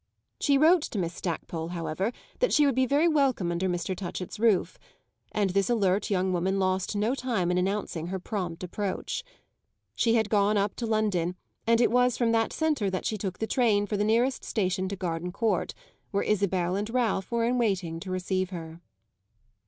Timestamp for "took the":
13.15-13.45